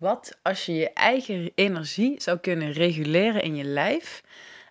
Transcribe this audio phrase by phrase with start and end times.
[0.00, 4.22] Wat als je je eigen energie zou kunnen reguleren in je lijf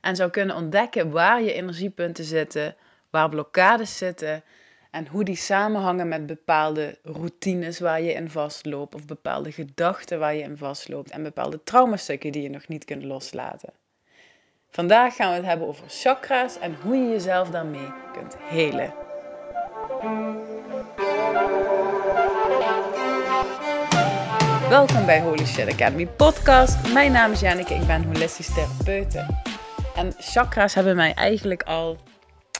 [0.01, 2.75] en zou kunnen ontdekken waar je energiepunten zitten,
[3.09, 4.43] waar blokkades zitten
[4.91, 10.35] en hoe die samenhangen met bepaalde routines waar je in vastloopt of bepaalde gedachten waar
[10.35, 13.73] je in vastloopt en bepaalde traumastukken die je nog niet kunt loslaten.
[14.69, 18.93] Vandaag gaan we het hebben over chakra's en hoe je jezelf daarmee kunt helen.
[24.69, 26.93] Welkom bij Holy Shit Academy podcast.
[26.93, 29.25] Mijn naam is Janneke, ik ben holistisch therapeute.
[29.95, 31.97] En chakra's hebben mij eigenlijk al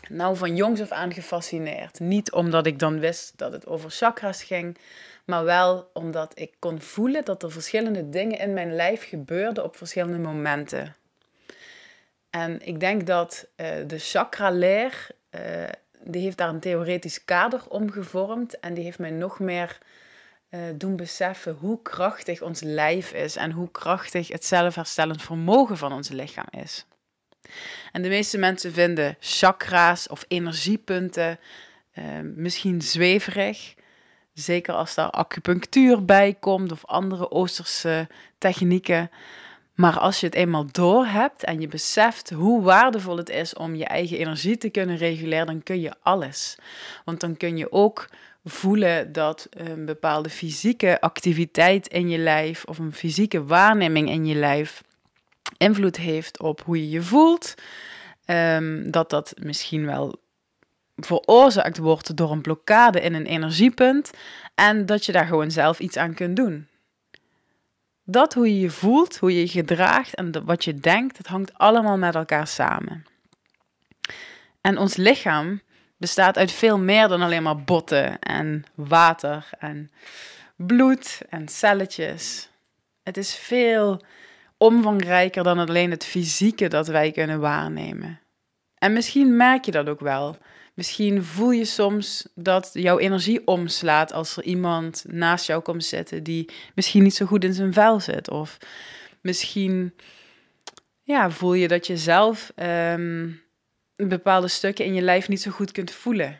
[0.07, 1.99] nou van jongs af aan gefascineerd.
[1.99, 4.77] Niet omdat ik dan wist dat het over chakra's ging,
[5.25, 9.75] maar wel omdat ik kon voelen dat er verschillende dingen in mijn lijf gebeurden op
[9.75, 10.95] verschillende momenten.
[12.29, 15.41] En ik denk dat uh, de chakra-leer, uh,
[16.03, 19.77] die heeft daar een theoretisch kader om gevormd en die heeft mij nog meer
[20.49, 25.93] uh, doen beseffen hoe krachtig ons lijf is en hoe krachtig het zelfherstellend vermogen van
[25.93, 26.85] ons lichaam is.
[27.91, 31.39] En de meeste mensen vinden chakra's of energiepunten
[31.93, 33.73] uh, misschien zweverig.
[34.33, 39.11] Zeker als daar acupunctuur bij komt of andere Oosterse technieken.
[39.75, 43.75] Maar als je het eenmaal door hebt en je beseft hoe waardevol het is om
[43.75, 46.57] je eigen energie te kunnen reguleren, dan kun je alles.
[47.05, 48.09] Want dan kun je ook
[48.43, 54.35] voelen dat een bepaalde fysieke activiteit in je lijf of een fysieke waarneming in je
[54.35, 54.83] lijf
[55.57, 57.53] invloed heeft op hoe je je voelt.
[58.25, 60.19] Um, dat dat misschien wel
[60.95, 64.11] veroorzaakt wordt door een blokkade in een energiepunt
[64.55, 66.67] en dat je daar gewoon zelf iets aan kunt doen.
[68.03, 71.53] Dat hoe je je voelt, hoe je je gedraagt en wat je denkt, het hangt
[71.53, 73.05] allemaal met elkaar samen.
[74.61, 75.61] En ons lichaam
[75.99, 79.91] bestaat uit veel meer dan alleen maar botten en water en
[80.55, 82.49] bloed en celletjes.
[83.03, 84.01] Het is veel
[84.57, 88.19] omvangrijker dan alleen het fysieke dat wij kunnen waarnemen.
[88.75, 90.37] En misschien merk je dat ook wel.
[90.73, 96.23] Misschien voel je soms dat jouw energie omslaat als er iemand naast jou komt zitten
[96.23, 98.29] die misschien niet zo goed in zijn vel zit.
[98.29, 98.57] Of
[99.21, 99.93] misschien
[101.01, 103.41] ja, voel je dat je zelf um,
[104.07, 106.39] bepaalde stukken in je lijf niet zo goed kunt voelen.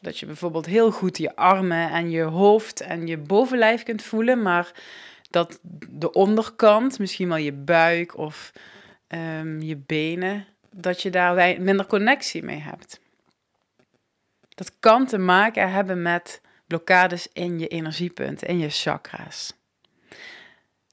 [0.00, 4.42] Dat je bijvoorbeeld heel goed je armen en je hoofd en je bovenlijf kunt voelen,
[4.42, 4.72] maar
[5.30, 8.52] dat de onderkant, misschien wel je buik of
[9.08, 13.00] um, je benen, dat je daar minder connectie mee hebt.
[14.48, 19.52] Dat kan te maken hebben met blokkades in je energiepunten, in je chakra's.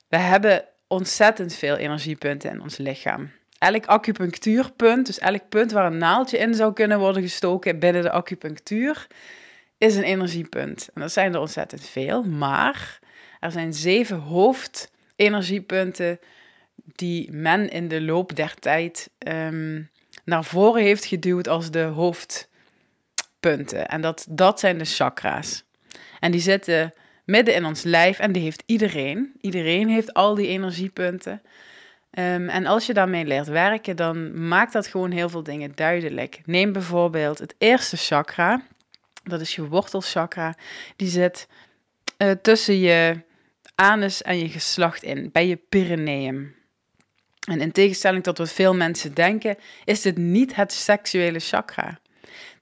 [0.07, 3.31] We hebben ontzettend veel energiepunten in ons lichaam
[3.63, 8.11] elk acupunctuurpunt, dus elk punt waar een naaldje in zou kunnen worden gestoken binnen de
[8.11, 9.07] acupunctuur,
[9.77, 10.89] is een energiepunt.
[10.93, 12.99] En dat zijn er ontzettend veel, maar
[13.39, 16.19] er zijn zeven hoofdenergiepunten
[16.95, 19.89] die men in de loop der tijd um,
[20.25, 23.87] naar voren heeft geduwd als de hoofdpunten.
[23.87, 25.63] En dat, dat zijn de chakra's.
[26.19, 26.93] En die zitten
[27.25, 29.33] midden in ons lijf en die heeft iedereen.
[29.41, 31.41] Iedereen heeft al die energiepunten.
[32.19, 36.41] Um, en als je daarmee leert werken, dan maakt dat gewoon heel veel dingen duidelijk.
[36.45, 38.61] Neem bijvoorbeeld het eerste chakra,
[39.23, 40.55] dat is je wortelchakra.
[40.95, 41.47] Die zit
[42.17, 43.21] uh, tussen je
[43.75, 46.55] anus en je geslacht in, bij je perineum.
[47.47, 51.99] En in tegenstelling tot wat veel mensen denken, is dit niet het seksuele chakra.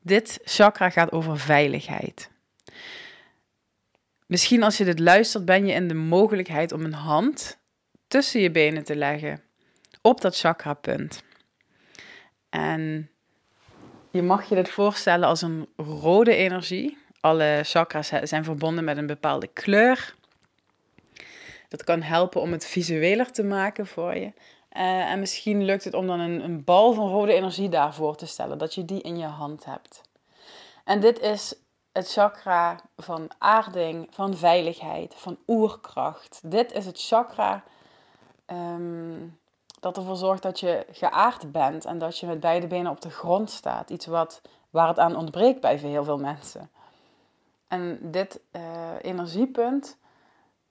[0.02, 2.30] Dit chakra gaat over veiligheid.
[4.26, 7.60] Misschien als je dit luistert, ben je in de mogelijkheid om een hand
[8.12, 9.42] tussen je benen te leggen
[10.02, 11.24] op dat chakrapunt.
[12.50, 13.10] En
[14.12, 16.98] je mag je dit voorstellen als een rode energie.
[17.20, 20.16] Alle chakras zijn verbonden met een bepaalde kleur.
[21.70, 24.34] Dat kan helpen om het visueler te maken voor je.
[24.74, 28.26] Uh, en misschien lukt het om dan een, een bal van rode energie daarvoor te
[28.26, 30.02] stellen, dat je die in je hand hebt.
[30.84, 31.54] En dit is
[31.92, 36.42] het chakra van aarding, van veiligheid, van oerkracht.
[36.44, 37.64] Dit is het chakra
[38.47, 39.40] um,
[39.79, 43.09] dat ervoor zorgt dat je geaard bent en dat je met beide benen op de
[43.09, 43.90] grond staat.
[43.90, 46.70] Iets wat, waar het aan ontbreekt bij heel veel mensen.
[47.67, 48.61] En dit uh,
[49.02, 49.97] energiepunt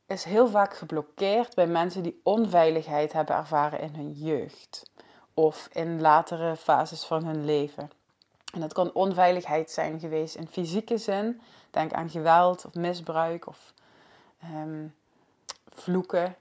[0.06, 4.90] is heel vaak geblokkeerd bij mensen die onveiligheid hebben ervaren in hun jeugd
[5.34, 7.90] of in latere fases van hun leven.
[8.52, 11.40] En dat kan onveiligheid zijn geweest in fysieke zin.
[11.70, 13.73] Denk aan geweld of misbruik of
[14.55, 14.94] um,
[15.69, 16.37] vloeken,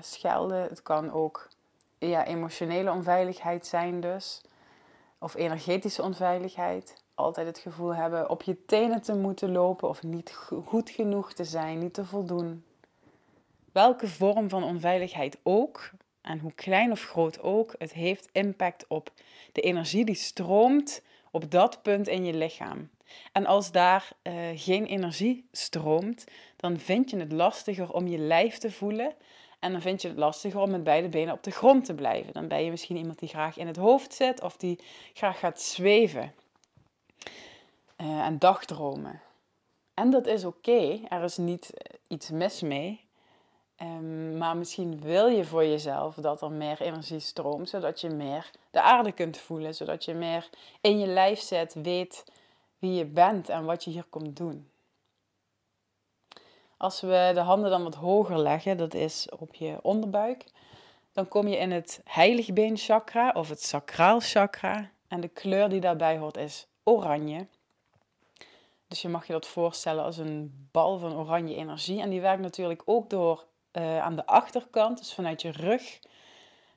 [0.00, 0.62] schelden.
[0.62, 1.48] Het kan ook
[1.98, 4.40] ja, emotionele onveiligheid zijn dus.
[5.18, 7.02] Of energetische onveiligheid.
[7.14, 11.44] Altijd het gevoel hebben op je tenen te moeten lopen of niet goed genoeg te
[11.44, 12.64] zijn, niet te voldoen.
[13.72, 15.90] welke vorm van onveiligheid ook,
[16.20, 19.10] en hoe klein of groot ook, het heeft impact op
[19.52, 22.90] de energie die stroomt op dat punt in je lichaam.
[23.32, 26.24] En als daar uh, geen energie stroomt,
[26.56, 29.14] dan vind je het lastiger om je lijf te voelen.
[29.58, 32.32] En dan vind je het lastiger om met beide benen op de grond te blijven.
[32.32, 34.78] Dan ben je misschien iemand die graag in het hoofd zit of die
[35.12, 36.34] graag gaat zweven
[37.96, 39.20] uh, en dagdromen.
[39.94, 41.72] En dat is oké, er is niet
[42.08, 43.06] iets mis mee.
[43.82, 48.50] Um, maar misschien wil je voor jezelf dat er meer energie stroomt, zodat je meer
[48.70, 50.48] de aarde kunt voelen, zodat je meer
[50.80, 52.24] in je lijf zet, weet
[52.78, 54.68] wie je bent en wat je hier komt doen.
[56.78, 60.44] Als we de handen dan wat hoger leggen, dat is op je onderbuik,
[61.12, 64.90] dan kom je in het heiligbeen chakra of het sacraal chakra.
[65.08, 67.46] En de kleur die daarbij hoort is oranje.
[68.88, 72.00] Dus je mag je dat voorstellen als een bal van oranje energie.
[72.00, 75.98] En die werkt natuurlijk ook door uh, aan de achterkant, dus vanuit je rug.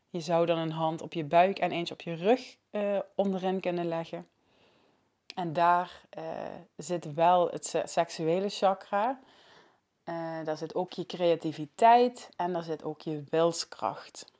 [0.09, 3.59] Je zou dan een hand op je buik en eentje op je rug uh, onderin
[3.59, 4.27] kunnen leggen.
[5.35, 6.23] En daar uh,
[6.77, 9.19] zit wel het seksuele chakra.
[10.43, 14.31] Daar zit ook je creativiteit en daar zit ook je wilskracht.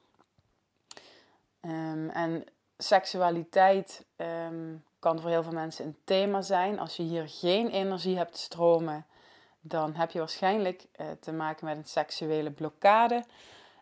[1.62, 2.46] Um, en
[2.78, 6.80] seksualiteit um, kan voor heel veel mensen een thema zijn.
[6.80, 9.06] Als je hier geen energie hebt stromen,
[9.60, 13.24] dan heb je waarschijnlijk uh, te maken met een seksuele blokkade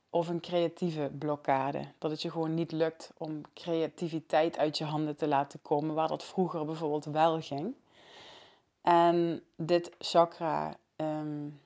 [0.09, 1.85] of een creatieve blokkade.
[1.97, 6.07] Dat het je gewoon niet lukt om creativiteit uit je handen te laten komen, waar
[6.07, 7.75] dat vroeger bijvoorbeeld wel ging.
[8.81, 11.61] En dit chakra um,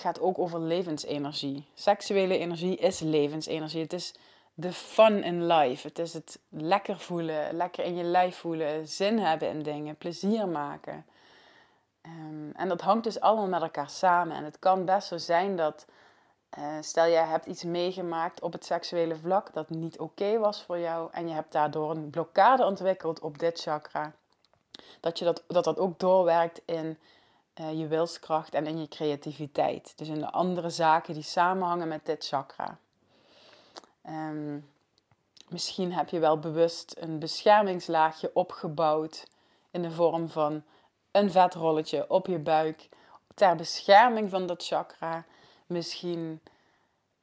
[0.00, 1.66] gaat ook over levensenergie.
[1.74, 3.82] Seksuele energie is levensenergie.
[3.82, 4.14] Het is
[4.54, 5.86] de fun in life.
[5.88, 10.48] Het is het lekker voelen, lekker in je lijf voelen, zin hebben in dingen, plezier
[10.48, 11.06] maken.
[12.06, 14.36] Um, en dat hangt dus allemaal met elkaar samen.
[14.36, 15.86] En het kan best zo zijn dat,
[16.58, 20.78] uh, stel jij hebt iets meegemaakt op het seksuele vlak dat niet oké was voor
[20.78, 24.12] jou en je hebt daardoor een blokkade ontwikkeld op dit chakra,
[25.00, 26.98] dat je dat, dat, dat ook doorwerkt in
[27.60, 29.92] uh, je wilskracht en in je creativiteit.
[29.96, 32.78] Dus in de andere zaken die samenhangen met dit chakra.
[34.08, 34.70] Um,
[35.48, 39.26] misschien heb je wel bewust een beschermingslaagje opgebouwd
[39.70, 40.62] in de vorm van
[41.10, 42.88] een vetrolletje op je buik
[43.34, 45.24] ter bescherming van dat chakra.
[45.66, 46.40] Misschien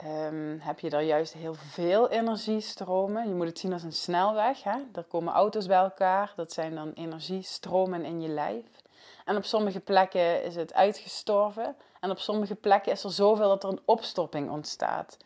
[0.06, 3.28] um, heb je daar juist heel veel energiestromen.
[3.28, 4.64] Je moet het zien als een snelweg.
[4.64, 4.78] Hè?
[4.94, 6.34] Er komen auto's bij elkaar.
[6.36, 8.81] Dat zijn dan energiestromen in je lijf.
[9.32, 11.76] En op sommige plekken is het uitgestorven.
[12.00, 15.18] En op sommige plekken is er zoveel dat er een opstopping ontstaat.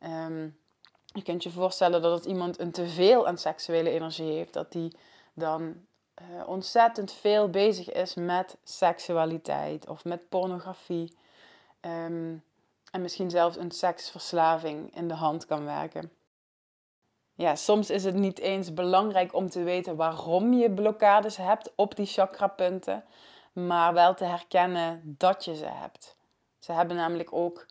[0.00, 0.58] Um,
[1.06, 4.52] je kunt je voorstellen dat het iemand een teveel aan seksuele energie heeft.
[4.52, 4.96] Dat die
[5.34, 11.16] dan uh, ontzettend veel bezig is met seksualiteit of met pornografie.
[11.80, 12.44] Um,
[12.90, 16.10] en misschien zelfs een seksverslaving in de hand kan werken.
[17.34, 21.96] Ja, soms is het niet eens belangrijk om te weten waarom je blokkades hebt op
[21.96, 23.04] die chakrapunten,
[23.56, 26.16] maar wel te herkennen dat je ze hebt.
[26.58, 27.66] Ze hebben namelijk ook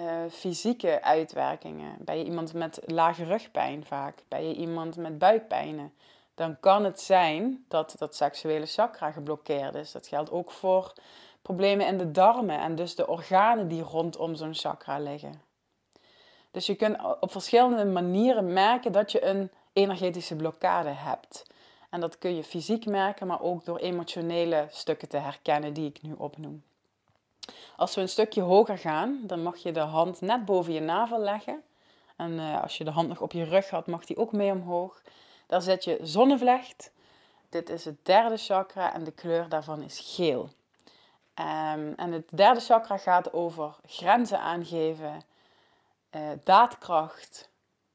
[0.00, 1.96] uh, fysieke uitwerkingen.
[2.04, 4.24] Je iemand met lage rugpijn vaak?
[4.28, 5.92] Je iemand met buikpijnen?
[6.38, 9.92] dan kan het zijn dat dat seksuele chakra geblokkeerd is.
[9.92, 10.92] Dat geldt ook voor
[11.42, 15.42] problemen in de darmen en dus de organen die rondom zo'n chakra liggen.
[16.50, 21.46] Dus je kunt op verschillende manieren merken dat je een energetische blokkade hebt.
[21.88, 26.02] En dat kun je fysiek merken, maar ook door emotionele stukken te herkennen die ik
[26.02, 26.62] nu opnoem.
[27.76, 31.18] Als we een stukje hoger gaan, dan mag je de hand net boven je navel
[31.18, 31.62] leggen.
[32.16, 34.52] En uh, als je de hand nog op je rug had, mag die ook mee
[34.52, 35.02] omhoog.
[35.46, 36.92] Daar zet je zonnevlecht.
[37.48, 40.48] Dit is het derde chakra en de kleur daarvan is geel.
[41.34, 45.22] Um, en het derde chakra gaat over grenzen aangeven,
[46.10, 47.48] uh, daadkracht,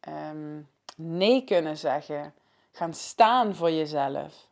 [0.10, 2.34] um, nee kunnen zeggen,
[2.74, 4.48] gaan staan voor jezelf.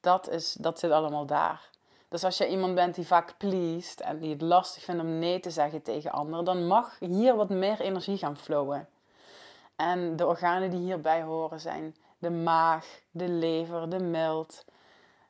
[0.00, 1.70] Dat, is, dat zit allemaal daar.
[2.08, 5.40] Dus als je iemand bent die vaak pleased en die het lastig vindt om nee
[5.40, 8.88] te zeggen tegen anderen, dan mag hier wat meer energie gaan flowen.
[9.76, 14.64] En de organen die hierbij horen zijn de maag, de lever, de milt.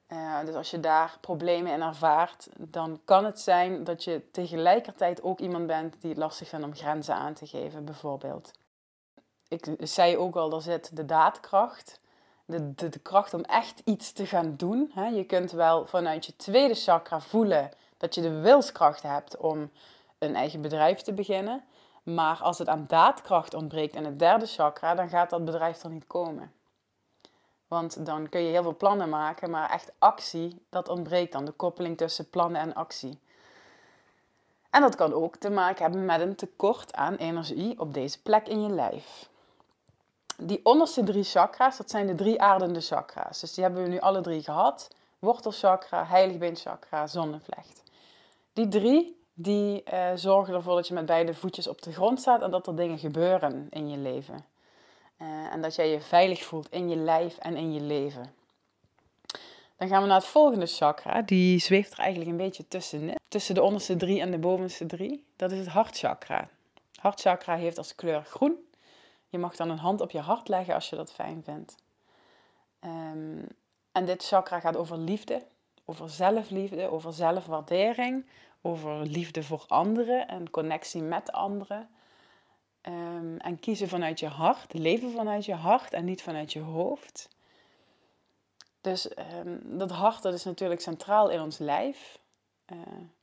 [0.09, 5.23] Uh, dus als je daar problemen in ervaart, dan kan het zijn dat je tegelijkertijd
[5.23, 8.50] ook iemand bent die het lastig vindt om grenzen aan te geven, bijvoorbeeld.
[9.49, 12.00] Ik zei ook al, er zit de daadkracht,
[12.46, 14.90] de, de, kracht om echt iets te gaan doen.
[14.94, 15.06] Hè.
[15.06, 19.70] Je kunt wel vanuit je tweede chakra voelen dat je de wilskracht hebt om
[20.18, 21.64] een eigen bedrijf te beginnen.
[22.02, 25.90] Maar als het aan daadkracht ontbreekt in het derde chakra, dan gaat dat bedrijf er
[25.90, 26.52] niet komen.
[27.68, 31.44] Want dan kun je heel veel plannen maken, maar echt actie, dat ontbreekt dan.
[31.44, 33.18] De koppeling tussen plannen en actie.
[34.70, 38.48] En dat kan ook te maken hebben met een tekort aan energie op deze plek
[38.48, 39.28] in je lijf.
[40.38, 43.40] Die onderste drie chakra's, dat zijn de drie aardende chakra's.
[43.40, 44.88] Dus die hebben we nu alle drie gehad.
[45.19, 47.83] Wortelchakra, heiligbeenchakra, zonnevlecht.
[48.52, 52.43] Die drie, die uh, zorgen ervoor dat je met beide voetjes op de grond staat
[52.43, 54.45] en dat er dingen gebeuren in je leven.
[55.23, 58.35] Uh, en dat jij je veilig voelt in je lijf en in je leven.
[59.76, 61.23] Dan gaan we naar het volgende chakra.
[61.23, 63.16] Die zweeft er eigenlijk een beetje tussenin.
[63.28, 65.25] Tussen de onderste drie en de bovenste drie.
[65.37, 66.49] Dat is het hartchakra.
[67.00, 68.65] Hartchakra heeft als kleur groen.
[69.28, 71.76] Je mag dan een hand op je hart leggen als je dat fijn vindt.
[72.80, 73.47] Um,
[73.92, 75.42] en dit chakra gaat over liefde,
[75.85, 78.26] over zelfliefde, over zelfwaardering,
[78.61, 81.88] over liefde voor anderen en connectie met anderen.
[82.83, 87.28] Um, en kiezen vanuit je hart, leven vanuit je hart en niet vanuit je hoofd.
[88.80, 92.18] Dus um, dat hart dat is natuurlijk centraal in ons lijf.
[92.73, 92.78] Uh,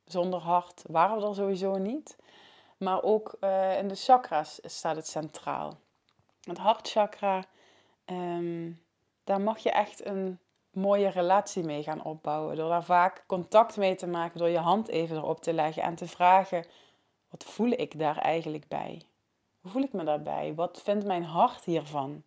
[0.06, 2.18] zonder hart waren we er sowieso niet.
[2.78, 5.78] Maar ook uh, in de chakras staat het centraal.
[6.44, 7.44] Het hartchakra,
[8.06, 8.82] um,
[9.24, 10.40] daar mag je echt een
[10.72, 12.56] mooie relatie mee gaan opbouwen.
[12.56, 15.96] Door daar vaak contact mee te maken, door je hand even erop te leggen en
[15.96, 16.66] te vragen:
[17.30, 19.02] wat voel ik daar eigenlijk bij?
[19.62, 20.54] Hoe voel ik me daarbij?
[20.56, 22.24] Wat vindt mijn hart hiervan?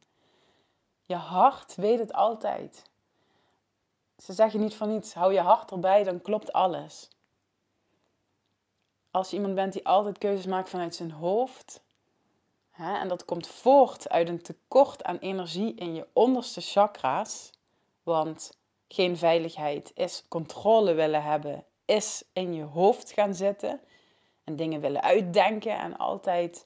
[1.05, 2.91] Je hart weet het altijd.
[4.19, 7.09] Ze zeggen niet van niets, hou je hart erbij, dan klopt alles.
[9.11, 11.85] Als je iemand bent die altijd keuzes maakt vanuit zijn hoofd,
[12.79, 17.51] en dat komt voort uit een tekort aan energie in je onderste chakra's,
[18.03, 23.81] want geen veiligheid is controle willen hebben, is in je hoofd gaan zitten
[24.45, 26.65] en dingen willen uitdenken en altijd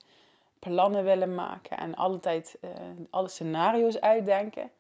[0.59, 2.71] plannen willen maken en altijd uh,
[3.11, 4.71] alle scenario's uitdenken.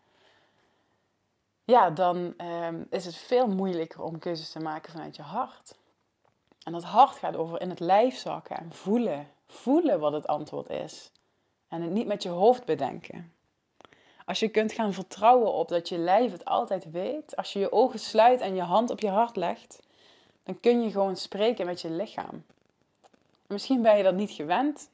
[1.64, 5.78] Ja, dan uh, is het veel moeilijker om keuzes te maken vanuit je hart.
[6.62, 9.28] En dat hart gaat over in het lijf zakken en voelen.
[9.46, 11.12] Voelen wat het antwoord is.
[11.70, 13.32] En het niet met je hoofd bedenken.
[14.24, 17.72] Als je kunt gaan vertrouwen op dat je lijf het altijd weet, als je je
[17.72, 19.80] ogen sluit en je hand op je hart legt,
[20.42, 22.44] dan kun je gewoon spreken met je lichaam.
[23.46, 24.90] misschien ben je dat niet gewend.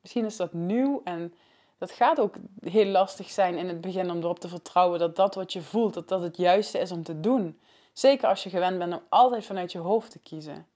[0.00, 1.34] Misschien is dat nieuw en
[1.78, 5.34] dat gaat ook heel lastig zijn in het begin om erop te vertrouwen dat dat
[5.34, 7.60] wat je voelt, dat dat het juiste is om te doen.
[7.92, 10.66] Zeker als je gewend bent om altijd vanuit je hoofd te kiezen.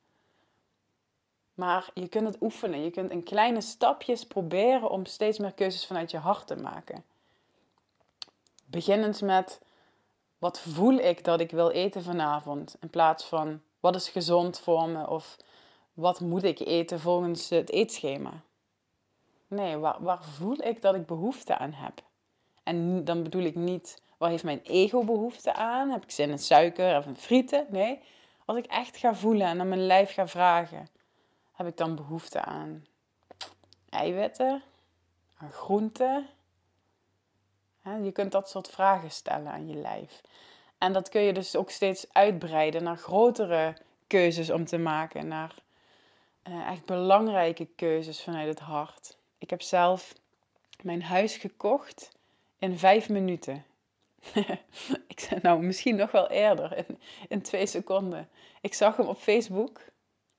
[1.60, 2.82] Maar je kunt het oefenen.
[2.82, 7.04] Je kunt in kleine stapjes proberen om steeds meer keuzes vanuit je hart te maken.
[8.66, 9.60] Beginnend met
[10.38, 14.88] wat voel ik dat ik wil eten vanavond, in plaats van wat is gezond voor
[14.88, 15.36] me of
[15.92, 18.32] wat moet ik eten volgens het eetschema.
[19.46, 22.02] Nee, waar, voel ik dat ik behoefte aan heb?
[22.62, 25.90] En dan bedoel ik niet, waar heeft mijn ego behoefte aan?
[25.90, 27.66] Heb ik zin in suiker of in frieten?
[27.70, 28.00] Nee,
[28.44, 30.88] als ik echt ga voelen en aan mijn lijf ga vragen,
[31.60, 32.86] heb ik dan behoefte aan
[33.88, 34.62] eiwitten,
[35.36, 36.26] aan groenten,
[38.02, 40.20] je kunt dat soort vragen stellen aan je lijf.
[40.78, 43.76] En dat kun je dus ook steeds uitbreiden naar grotere
[44.06, 45.54] keuzes om te maken, naar
[46.48, 49.16] uh, echt belangrijke keuzes vanuit het hart.
[49.38, 50.14] Ik heb zelf
[50.82, 52.12] mijn huis gekocht
[52.58, 53.64] in vijf minuten.
[55.12, 56.98] ik zei nou misschien nog wel eerder, in,
[57.28, 58.28] in twee seconden.
[58.60, 59.89] Ik zag hem op Facebook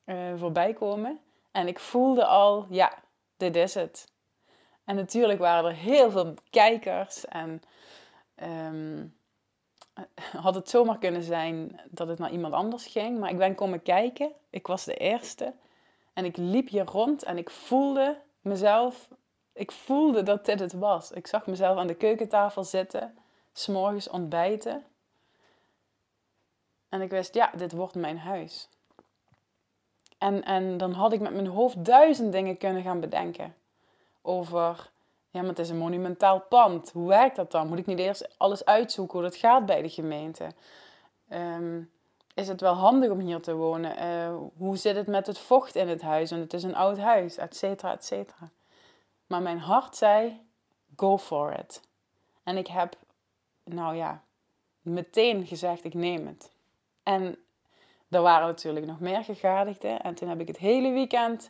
[0.06, 1.20] uh, voorbij komen
[1.52, 2.94] en ik voelde al, ja,
[3.38, 4.12] dit is het.
[4.84, 7.62] En natuurlijk waren er heel veel kijkers en
[8.44, 9.16] um,
[10.32, 13.20] had het zomaar kunnen zijn dat het naar iemand anders ging.
[13.20, 14.32] Maar ik ben komen kijken.
[14.50, 15.54] Ik was de eerste.
[16.14, 19.08] En ik liep hier rond en ik voelde mezelf.
[19.54, 21.12] Ik voelde dat dit het was.
[21.12, 23.18] Ik zag mezelf aan de keukentafel zitten,
[23.54, 24.86] s'morgens ontbijten.
[26.90, 28.70] En ik wist, ja, dit wordt mijn huis.
[30.22, 33.56] En, en dan had ik met mijn hoofd duizend dingen kunnen gaan bedenken
[34.22, 34.90] over,
[35.30, 36.92] ja, maar het is een monumentaal pand.
[36.92, 37.68] Hoe werkt dat dan?
[37.68, 40.52] Moet ik niet eerst alles uitzoeken hoe dat gaat bij de gemeente?
[41.28, 41.82] Ehm,
[42.34, 44.04] is het wel handig om hier te wonen?
[44.04, 46.30] Uh, hoe zit het met het vocht in het huis?
[46.30, 48.50] Want het is een oud huis, et cetera, et cetera.
[49.28, 50.42] Maar mijn hart zei,
[50.96, 51.82] go for it.
[52.44, 52.96] En ik heb,
[53.64, 54.24] nou ja,
[54.82, 56.52] meteen gezegd, ik neem het.
[57.04, 57.38] En
[58.12, 60.02] er waren natuurlijk nog meer gegadigden.
[60.02, 61.50] En toen heb ik het hele weekend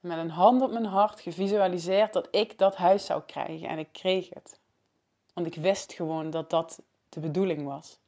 [0.00, 3.68] met een hand op mijn hart gevisualiseerd dat ik dat huis zou krijgen.
[3.68, 4.58] En ik kreeg het.
[5.34, 7.98] Want ik wist gewoon dat dat de bedoeling was.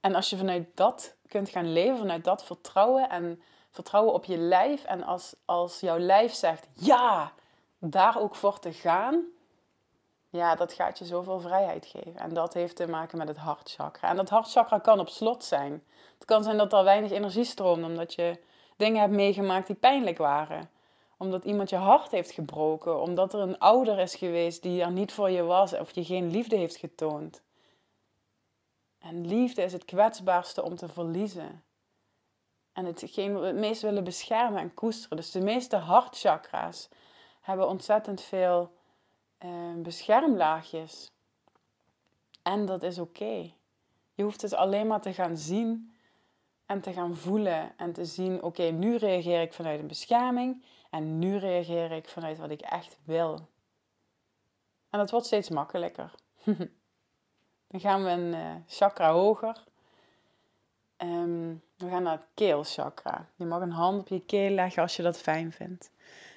[0.00, 4.36] En als je vanuit dat kunt gaan leven, vanuit dat vertrouwen en vertrouwen op je
[4.36, 4.84] lijf.
[4.84, 7.32] En als, als jouw lijf zegt ja,
[7.78, 9.24] daar ook voor te gaan.
[10.30, 12.16] Ja, dat gaat je zoveel vrijheid geven.
[12.16, 14.08] En dat heeft te maken met het hartchakra.
[14.08, 15.84] En dat hartchakra kan op slot zijn.
[16.14, 18.40] Het kan zijn dat er weinig energie stroomt omdat je
[18.76, 20.70] dingen hebt meegemaakt die pijnlijk waren.
[21.18, 23.00] Omdat iemand je hart heeft gebroken.
[23.00, 26.30] Omdat er een ouder is geweest die er niet voor je was of je geen
[26.30, 27.42] liefde heeft getoond.
[28.98, 31.62] En liefde is het kwetsbaarste om te verliezen.
[32.72, 35.16] En hetgeen we het meest willen beschermen en koesteren.
[35.16, 36.88] Dus de meeste hartchakra's
[37.40, 38.76] hebben ontzettend veel
[39.44, 41.10] uh, beschermlaagjes.
[42.42, 43.52] En dat is oké.
[44.14, 45.92] Je hoeft het alleen maar te gaan zien
[46.66, 51.18] en te gaan voelen en te zien: oké, nu reageer ik vanuit een bescherming en
[51.18, 53.48] nu reageer ik vanuit wat ik echt wil.
[54.90, 56.14] En dat wordt steeds makkelijker.
[57.68, 59.64] Dan gaan we een uh, chakra hoger.
[60.96, 63.28] Um, we gaan naar het keelchakra.
[63.36, 65.90] Je mag een hand op je keel leggen als je dat fijn vindt.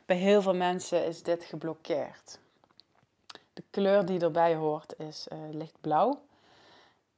[0.05, 2.39] Bij heel veel mensen is dit geblokkeerd.
[3.61, 6.21] De kleur die erbij hoort is uh, lichtblauw.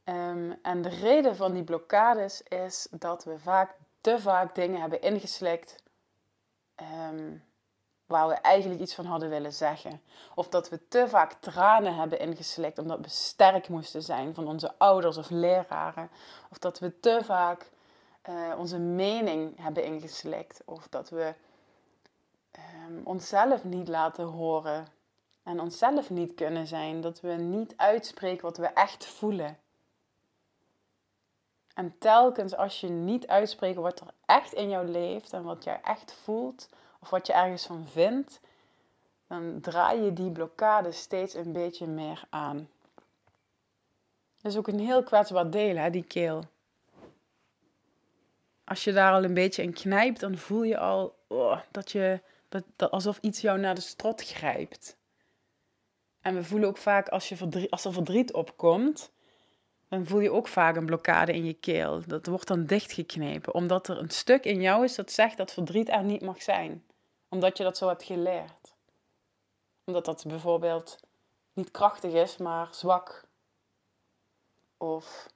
[0.04, 5.02] Um, en de reden van die blokkades is dat we vaak te vaak dingen hebben
[5.02, 5.84] ingeslikt
[7.08, 7.44] um,
[8.06, 10.02] waar we eigenlijk iets van hadden willen zeggen.
[10.36, 14.74] Of dat we te vaak tranen hebben ingeslikt omdat we sterk moesten zijn van onze
[14.78, 16.10] ouders of leraren.
[16.50, 17.72] Of dat we te vaak
[18.30, 20.62] uh, onze mening hebben ingeslikt.
[20.66, 21.34] Of dat we
[22.88, 24.88] um, onszelf niet laten horen
[25.44, 27.02] en onszelf niet kunnen zijn.
[27.02, 29.58] Dat we niet uitspreken wat we echt voelen.
[31.74, 35.80] En telkens als je niet uitspreekt wat er echt in jou leeft en wat jij
[35.84, 36.70] echt voelt,
[37.00, 38.40] of wat je ergens van vindt,
[39.28, 42.70] dan draai je die blokkade steeds een beetje meer aan.
[44.42, 46.44] Dat is ook een heel kwetsbaar deel, hè, die keel.
[48.64, 52.22] Als je daar al een beetje in knijpt, dan voel je al oh, dat je,
[52.50, 54.98] dat, dat, alsof iets jou naar de strot grijpt.
[56.24, 59.12] En we voelen ook vaak als, je verdriet, als er verdriet opkomt,
[59.88, 62.02] dan voel je ook vaak een blokkade in je keel.
[62.08, 65.90] Dat wordt dan dichtgeknepen, omdat er een stuk in jou is dat zegt dat verdriet
[65.90, 66.84] er niet mag zijn.
[67.30, 68.74] Omdat je dat zo hebt geleerd.
[69.84, 71.00] Omdat dat bijvoorbeeld
[71.54, 73.24] niet krachtig is, maar zwak.
[74.78, 75.30] Of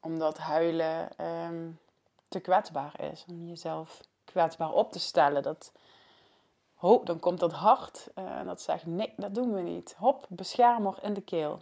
[0.00, 1.78] omdat huilen um,
[2.28, 3.24] te kwetsbaar is.
[3.28, 5.42] Om jezelf kwetsbaar op te stellen.
[5.42, 5.72] Dat,
[6.80, 9.94] ho, dan komt dat hart uh, en dat zegt, nee, dat doen we niet.
[9.98, 11.60] Hop, beschermer in de keel.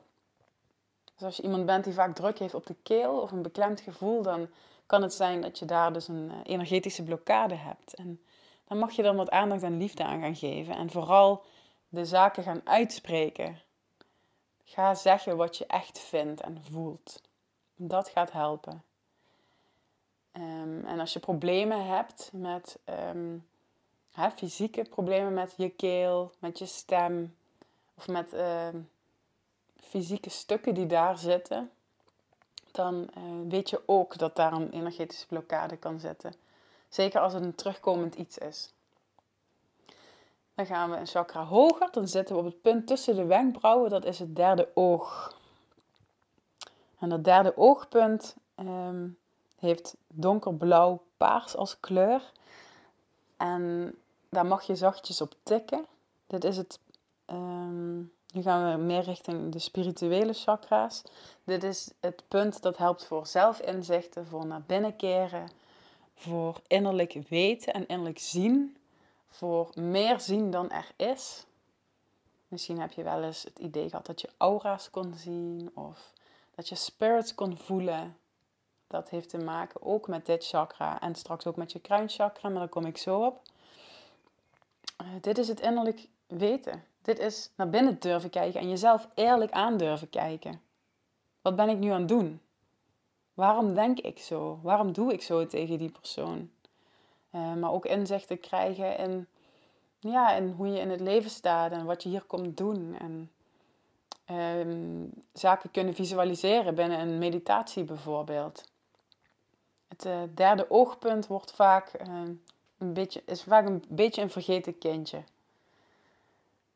[1.15, 3.81] Dus als je iemand bent die vaak druk heeft op de keel of een beklemd
[3.81, 4.49] gevoel, dan
[4.87, 7.95] kan het zijn dat je daar dus een eh, energetische blokkade hebt.
[7.95, 8.21] En
[8.65, 10.77] dan mag je dan wat aandacht en liefde aan gaan geven.
[10.77, 11.45] En vooral
[11.89, 13.61] de zaken gaan uitspreken.
[14.65, 17.23] Ga zeggen wat je echt vindt en voelt.
[17.77, 18.83] Dat gaat helpen.
[20.33, 22.79] Um, en als je problemen hebt met
[23.09, 23.47] um,
[24.37, 27.37] fysieke problemen met je keel, met je stem
[27.95, 28.69] of met uh,
[29.77, 31.71] fysieke stukken die daar zitten,
[32.71, 36.33] dan uh, weet je ook dat daar een energetische blokkade kan zitten.
[36.89, 38.73] Zeker als het een terugkomend iets is.
[40.55, 41.89] Dan gaan we een chakra hoger.
[41.93, 43.91] Dan zitten we op het punt tussen de wenkbrauwen.
[43.91, 45.37] Dat is het derde oog.
[46.99, 49.19] En dat derde oogpunt um,
[49.59, 52.33] heeft donkerblauw paars als kleur.
[53.37, 53.95] En
[54.29, 55.87] daar mag je zachtjes op tikken.
[56.27, 56.79] Dit is het
[57.27, 61.03] um, nu gaan we meer richting de spirituele chakra's.
[61.45, 65.51] Dit is het punt dat helpt voor zelfinzichten, voor naar binnen keren,
[66.15, 68.77] voor innerlijk weten en innerlijk zien,
[69.29, 71.47] voor meer zien dan er is.
[72.49, 76.13] Misschien heb je wel eens het idee gehad dat je aura's kon zien of
[76.55, 78.17] dat je spirits kon voelen.
[78.87, 82.59] Dat heeft te maken ook met dit chakra en straks ook met je kruinchakra, maar
[82.59, 83.43] daar kom ik zo op.
[85.03, 86.85] Uh, dit is het innerlijk weten.
[87.03, 90.61] Dit is naar binnen durven kijken en jezelf eerlijk aan durven kijken.
[91.43, 92.41] Wat ben ik nu aan het doen?
[93.35, 94.59] Waarom denk ik zo?
[94.63, 96.51] Waarom doe ik zo tegen die persoon?
[97.35, 99.27] Uh, maar ook inzichten krijgen in,
[99.99, 102.97] ja, in hoe je in het leven staat en wat je hier komt doen.
[102.99, 103.31] En
[104.31, 108.71] um, zaken kunnen visualiseren binnen een meditatie bijvoorbeeld.
[109.89, 112.21] Het uh, derde oogpunt wordt vaak, uh,
[112.79, 115.23] een beetje, is vaak een beetje een vergeten kindje.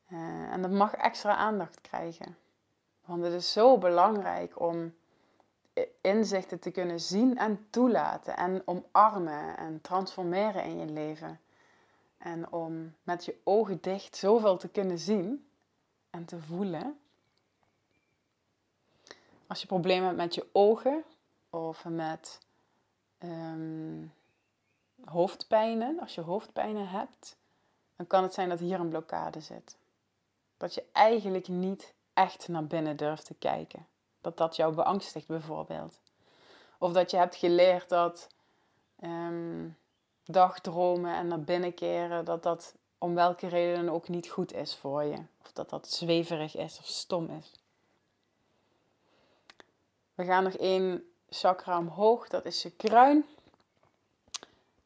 [0.09, 2.37] Uh, en dat mag extra aandacht krijgen.
[3.05, 4.95] Want het is zo belangrijk om
[6.01, 11.41] inzichten te kunnen zien en toelaten en omarmen en transformeren in je leven.
[12.19, 15.47] En om met je ogen dicht zoveel te kunnen zien
[16.11, 16.99] en te voelen.
[19.47, 21.05] Als je problemen hebt met je ogen
[21.51, 22.39] of met
[25.13, 27.37] hoofdpijnen, als je hoofdpijnen hebt,
[27.97, 29.77] dan kan het zijn dat hier een blokkade zit.
[30.57, 33.87] Dat je eigenlijk niet echt naar binnen durft te kijken.
[34.21, 36.01] Dat dat jou beangstigt bijvoorbeeld.
[36.79, 38.29] Of dat je hebt geleerd dat,
[39.05, 39.77] um,
[40.25, 45.03] dagdromen en naar binnen keren, dat dat om welke reden ook niet goed is voor
[45.03, 45.17] je.
[45.43, 47.53] Of dat dat zweverig is of stom is.
[50.15, 53.25] We gaan nog één chakra omhoog, dat is je kruin.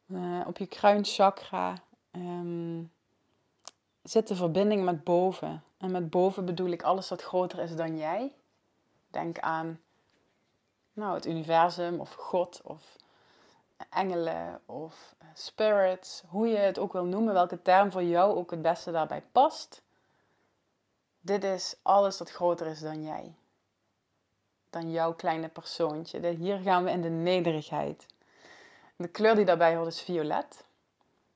[0.06, 1.74] Uh, op je kruinchakra
[2.12, 2.92] um,
[4.02, 5.62] zit de verbinding met boven.
[5.78, 8.32] En met boven bedoel ik alles wat groter is dan jij.
[9.10, 9.80] Denk aan
[10.92, 12.96] nou, het universum of God of
[13.90, 18.62] engelen of spirits, hoe je het ook wil noemen, welke term voor jou ook het
[18.62, 19.82] beste daarbij past.
[21.20, 23.34] Dit is alles wat groter is dan jij.
[24.70, 26.26] Dan jouw kleine persoontje.
[26.28, 28.06] Hier gaan we in de nederigheid.
[28.96, 30.64] De kleur die daarbij hoort is violet.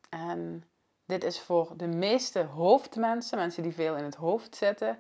[0.09, 0.65] En
[1.05, 4.99] dit is voor de meeste hoofdmensen, mensen die veel in het hoofd zitten,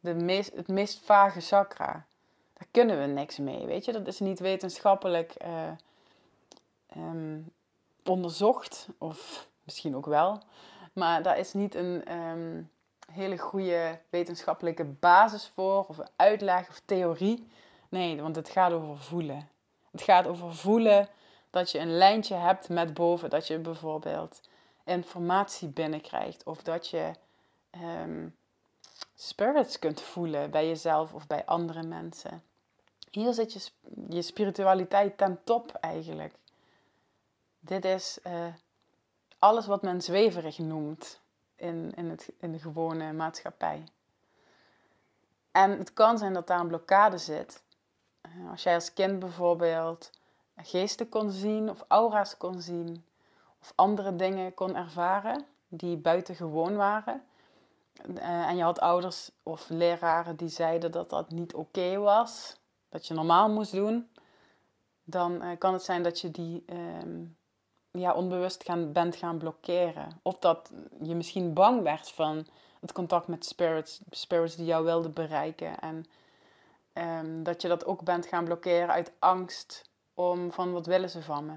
[0.00, 2.06] de meest, het meest vage chakra.
[2.52, 3.92] Daar kunnen we niks mee, weet je.
[3.92, 5.70] Dat is niet wetenschappelijk uh,
[6.96, 7.52] um,
[8.04, 10.42] onderzocht, of misschien ook wel.
[10.92, 12.70] Maar daar is niet een um,
[13.12, 17.48] hele goede wetenschappelijke basis voor, of uitleg of theorie.
[17.88, 19.48] Nee, want het gaat over voelen.
[19.90, 21.08] Het gaat over voelen
[21.50, 23.30] dat je een lijntje hebt met boven.
[23.30, 24.40] Dat je bijvoorbeeld
[24.84, 26.44] informatie binnenkrijgt.
[26.44, 27.10] Of dat je
[27.82, 28.36] um,
[29.14, 32.42] spirits kunt voelen bij jezelf of bij andere mensen.
[33.10, 33.70] Hier zit je,
[34.08, 36.34] je spiritualiteit ten top eigenlijk.
[37.60, 38.46] Dit is uh,
[39.38, 41.20] alles wat men zweverig noemt
[41.56, 43.84] in, in, het, in de gewone maatschappij.
[45.50, 47.62] En het kan zijn dat daar een blokkade zit.
[48.22, 50.10] Uh, als jij als kind bijvoorbeeld
[50.62, 53.04] geesten kon zien of aura's kon zien
[53.60, 57.22] of andere dingen kon ervaren die buitengewoon waren.
[58.06, 62.56] Uh, en je had ouders of leraren die zeiden dat dat niet oké was,
[62.88, 64.08] dat je normaal moest doen,
[65.04, 66.64] dan uh, kan het zijn dat je die
[67.02, 67.36] um,
[67.90, 70.20] ja, onbewust gaan, bent gaan blokkeren.
[70.22, 70.70] Of dat
[71.02, 72.46] je misschien bang werd van
[72.80, 75.78] het contact met spirits, spirits die jou wilden bereiken.
[75.78, 76.04] En
[76.92, 81.22] um, dat je dat ook bent gaan blokkeren uit angst om van wat willen ze
[81.22, 81.52] van me.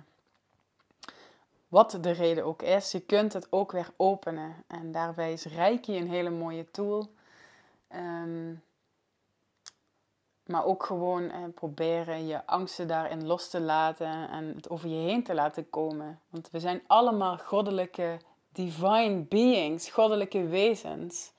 [1.68, 4.64] Wat de reden ook is, je kunt het ook weer openen.
[4.68, 7.12] En daarbij is Reiki een hele mooie tool.
[7.96, 8.64] Um,
[10.46, 15.08] maar ook gewoon eh, proberen je angsten daarin los te laten en het over je
[15.08, 16.20] heen te laten komen.
[16.30, 18.20] Want we zijn allemaal goddelijke,
[18.52, 21.32] divine beings, goddelijke wezens.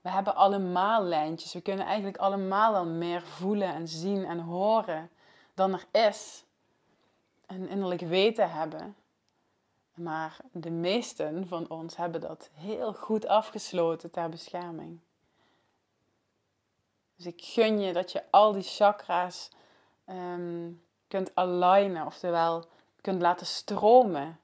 [0.00, 1.52] We hebben allemaal lijntjes.
[1.52, 5.10] We kunnen eigenlijk allemaal al meer voelen en zien en horen
[5.54, 6.46] dan er is.
[7.48, 8.96] Een innerlijk weten hebben.
[9.94, 15.00] Maar de meesten van ons hebben dat heel goed afgesloten ter bescherming.
[17.16, 19.50] Dus ik gun je dat je al die chakra's
[20.06, 22.64] um, kunt alignen, oftewel
[23.00, 24.40] kunt laten stromen.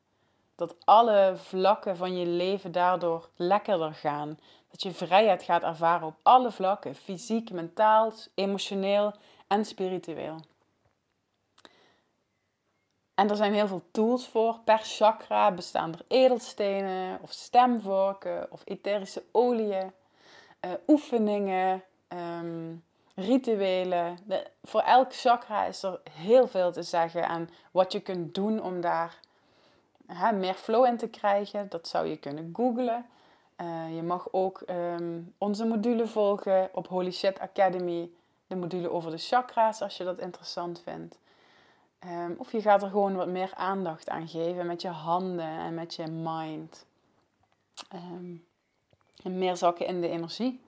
[0.55, 4.39] Dat alle vlakken van je leven daardoor lekkerder gaan.
[4.71, 9.15] Dat je vrijheid gaat ervaren op alle vlakken: fysiek, mentaal, emotioneel
[9.47, 10.41] en spiritueel.
[13.15, 14.59] En er zijn heel veel tools voor.
[14.65, 19.93] Per chakra bestaan er edelstenen of stemvorken of etherische oliën,
[20.61, 24.19] uh, oefeningen, um, rituelen.
[24.63, 28.81] voor elk chakra is er heel veel te zeggen aan wat je kunt doen om
[28.81, 29.19] daar
[30.07, 31.69] hè, meer flow in te krijgen.
[31.69, 33.07] Dat zou je kunnen googlen.
[33.61, 38.11] Uh, je mag ook um, onze module volgen op Holy Shit Academy.
[38.47, 41.19] De module over de chakra's als je dat interessant vindt.
[42.07, 45.75] Um, of je gaat er gewoon wat meer aandacht aan geven met je handen en
[45.75, 46.87] met je mind.
[47.95, 48.47] Um,
[49.23, 50.61] en meer zakken in de energie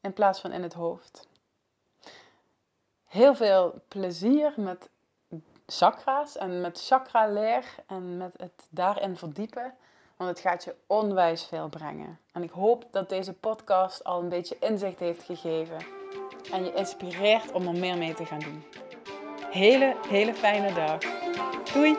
[0.00, 1.28] in plaats van in het hoofd.
[3.04, 4.88] Heel veel plezier met
[5.66, 9.74] chakra's en met chakra-leer en met het daarin verdiepen.
[10.16, 12.18] Want het gaat je onwijs veel brengen.
[12.32, 15.78] En ik hoop dat deze podcast al een beetje inzicht heeft gegeven.
[16.52, 18.64] En je inspireert om er meer mee te gaan doen.
[19.52, 20.98] Hele, hele fijne dag.
[21.74, 21.96] Doei!